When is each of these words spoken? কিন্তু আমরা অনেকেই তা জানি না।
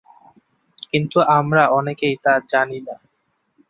কিন্তু 0.89 1.17
আমরা 1.31 1.63
অনেকেই 1.69 2.15
তা 2.23 2.33
জানি 2.49 2.79
না। 2.81 2.95